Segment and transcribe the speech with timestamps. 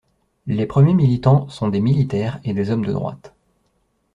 [0.47, 3.35] Les premiers militants sont des militaires et des hommes de droite.